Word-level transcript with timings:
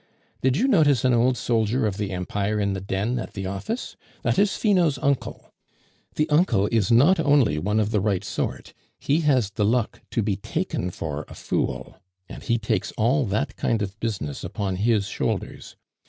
Did 0.41 0.57
you 0.57 0.67
notice 0.67 1.05
an 1.05 1.13
old 1.13 1.37
soldier 1.37 1.85
of 1.85 1.97
the 1.97 2.09
Empire 2.09 2.59
in 2.59 2.73
the 2.73 2.81
den 2.81 3.19
at 3.19 3.33
the 3.35 3.45
office? 3.45 3.95
That 4.23 4.39
is 4.39 4.55
Finot's 4.57 4.97
uncle. 4.97 5.53
The 6.15 6.27
uncle 6.31 6.67
is 6.71 6.91
not 6.91 7.19
only 7.19 7.59
one 7.59 7.79
of 7.79 7.91
the 7.91 8.01
right 8.01 8.23
sort, 8.23 8.73
he 8.97 9.19
has 9.19 9.51
the 9.51 9.63
luck 9.63 10.01
to 10.09 10.23
be 10.23 10.37
taken 10.37 10.89
for 10.89 11.23
a 11.27 11.35
fool; 11.35 11.97
and 12.27 12.41
he 12.41 12.57
takes 12.57 12.91
all 12.93 13.25
that 13.25 13.55
kind 13.57 13.83
of 13.83 13.99
business 13.99 14.43
upon 14.43 14.77
his 14.77 15.05
shoulders. 15.07 15.75